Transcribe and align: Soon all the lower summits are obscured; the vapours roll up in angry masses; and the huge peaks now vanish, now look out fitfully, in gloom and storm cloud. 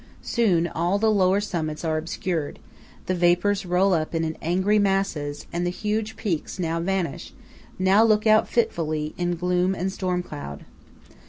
Soon 0.23 0.65
all 0.65 0.97
the 0.97 1.11
lower 1.11 1.39
summits 1.39 1.85
are 1.85 1.99
obscured; 1.99 2.57
the 3.05 3.13
vapours 3.13 3.67
roll 3.67 3.93
up 3.93 4.15
in 4.15 4.35
angry 4.41 4.79
masses; 4.79 5.45
and 5.53 5.63
the 5.63 5.69
huge 5.69 6.15
peaks 6.15 6.57
now 6.57 6.79
vanish, 6.79 7.35
now 7.77 8.03
look 8.03 8.25
out 8.25 8.47
fitfully, 8.47 9.13
in 9.19 9.35
gloom 9.35 9.75
and 9.75 9.91
storm 9.93 10.23
cloud. 10.23 10.65